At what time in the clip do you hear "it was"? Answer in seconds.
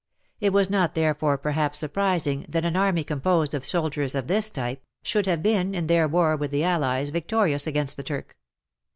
0.39-0.67